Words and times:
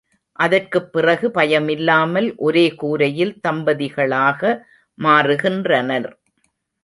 அதற்குப் 0.39 0.91
பிறகு 0.91 1.27
பயமில்லாமல் 1.29 2.35
ஒரே 2.37 2.75
கூரையில் 2.75 3.39
தம்பதிகளாக 3.47 4.41
மாறுகின்றனர். 4.97 6.09